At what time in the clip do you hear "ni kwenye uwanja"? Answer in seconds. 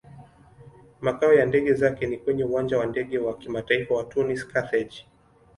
2.07-2.77